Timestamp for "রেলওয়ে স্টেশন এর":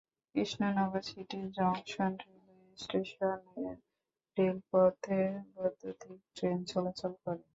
2.21-3.77